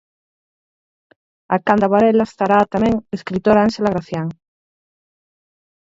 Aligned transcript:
A 1.55 1.57
canda 1.65 1.91
Varela 1.93 2.25
estará 2.29 2.57
a 2.61 2.69
tamén 2.73 2.95
escritora 3.19 3.63
Ánxela 3.67 3.93
Gracián. 3.93 4.27